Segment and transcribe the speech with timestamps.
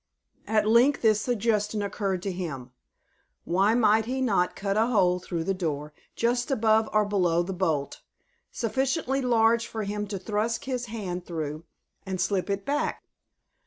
[0.47, 2.71] At length this suggestion occurred to him:
[3.45, 7.53] Why might he not cut a hole through the door, just above or below the
[7.53, 8.01] bolt,
[8.51, 11.65] sufficiently large for him to thrust his hand through,
[12.03, 13.03] and slip it back?